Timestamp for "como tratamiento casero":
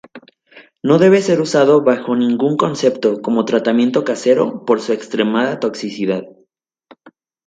3.21-4.65